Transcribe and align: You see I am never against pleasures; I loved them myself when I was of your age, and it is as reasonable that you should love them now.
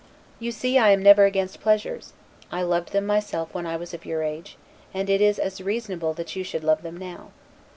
You 0.39 0.51
see 0.51 0.79
I 0.79 0.89
am 0.89 1.03
never 1.03 1.25
against 1.25 1.61
pleasures; 1.61 2.13
I 2.51 2.63
loved 2.63 2.91
them 2.91 3.05
myself 3.05 3.53
when 3.53 3.67
I 3.67 3.75
was 3.77 3.93
of 3.93 4.03
your 4.03 4.23
age, 4.23 4.57
and 4.95 5.07
it 5.11 5.21
is 5.21 5.37
as 5.37 5.61
reasonable 5.61 6.13
that 6.15 6.35
you 6.35 6.43
should 6.43 6.63
love 6.63 6.81
them 6.81 6.97
now. 6.97 7.29